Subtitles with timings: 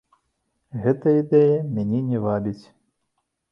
[0.85, 2.61] Гэтая ідэя мяне не вабіць.